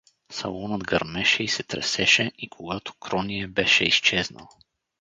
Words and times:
Салонът 0.31 0.83
гърмеше 0.83 1.43
и 1.43 1.47
се 1.47 1.63
тресеше 1.63 2.31
и 2.37 2.49
когато 2.49 2.93
Кроние 2.93 3.47
беше 3.47 3.83
изчезнал. 3.83 4.49